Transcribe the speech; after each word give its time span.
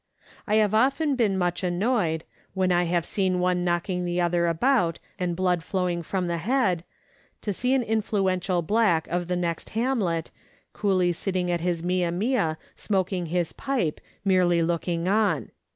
I 0.47 0.55
have 0.55 0.73
often 0.73 1.15
been 1.15 1.37
much 1.37 1.61
annoyed, 1.63 2.23
when 2.55 2.71
I 2.71 2.85
have 2.85 3.05
seen 3.05 3.39
one 3.39 3.63
knocking 3.63 4.03
the 4.03 4.19
other 4.19 4.47
about 4.47 4.97
and 5.19 5.35
blood 5.35 5.61
flowing 5.61 6.01
from 6.01 6.25
the 6.25 6.39
head, 6.39 6.83
to 7.43 7.53
see 7.53 7.75
an 7.75 7.83
influ 7.83 8.23
ential 8.35 8.65
black 8.65 9.07
of 9.09 9.27
the 9.27 9.35
next 9.35 9.69
hamlet, 9.77 10.31
coolly 10.73 11.11
sitting 11.13 11.51
at 11.51 11.61
his 11.61 11.83
mia 11.83 12.11
mia 12.11 12.57
smoking 12.75 13.27
his 13.27 13.53
pipe 13.53 14.01
merely 14.25 14.63
looking 14.63 15.07
on. 15.07 15.51